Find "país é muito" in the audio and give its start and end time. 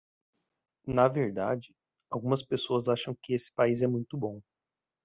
3.53-4.17